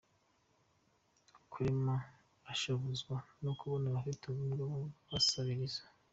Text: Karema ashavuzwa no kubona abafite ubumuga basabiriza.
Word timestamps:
Karema 1.51 1.95
ashavuzwa 2.51 3.15
no 3.43 3.51
kubona 3.59 3.85
abafite 3.87 4.23
ubumuga 4.27 4.63
basabiriza. 5.11 5.81